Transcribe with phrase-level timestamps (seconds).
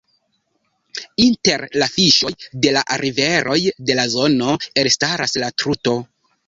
[1.25, 2.33] Inter la fiŝoj
[2.65, 3.61] de la riveroj
[3.91, 6.01] de la zono elstaras la Truto.